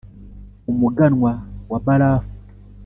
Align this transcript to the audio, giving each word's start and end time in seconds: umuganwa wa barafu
umuganwa 0.71 1.31
wa 1.71 1.79
barafu 1.85 2.33